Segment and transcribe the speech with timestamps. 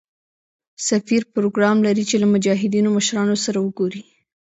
[0.89, 4.01] سفیر پروګرام لري چې له مجاهدینو مشرانو سره وګوري.